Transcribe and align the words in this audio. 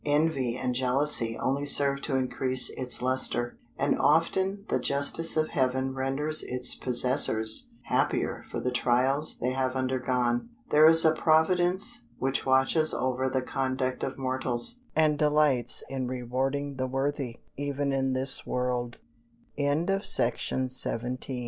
Envy 0.07 0.57
and 0.57 0.73
jealousy 0.73 1.37
only 1.37 1.63
serve 1.63 2.01
to 2.01 2.15
increase 2.15 2.71
its 2.71 3.03
lustre; 3.03 3.55
and 3.77 3.95
often 3.99 4.65
the 4.67 4.79
justice 4.79 5.37
of 5.37 5.49
Heaven 5.49 5.93
renders 5.93 6.41
its 6.41 6.73
possessors 6.73 7.69
happier 7.83 8.43
for 8.49 8.59
the 8.59 8.71
trials 8.71 9.37
they 9.37 9.51
have 9.51 9.75
undergone. 9.75 10.49
There 10.71 10.87
is 10.87 11.05
a 11.05 11.11
Providence 11.13 12.05
which 12.17 12.47
watches 12.47 12.95
over 12.95 13.29
the 13.29 13.43
conduct 13.43 14.01
of 14.01 14.17
mortals, 14.17 14.79
and 14.95 15.19
delights 15.19 15.83
in 15.87 16.07
rewarding 16.07 16.77
the 16.77 16.87
worthy, 16.87 17.35
even 17.55 17.93
in 17.93 18.13
this 18.13 18.43
world. 18.47 18.97
FOOTNOTES: 19.55 20.19
A 20.19 20.31
favourite 20.31 21.37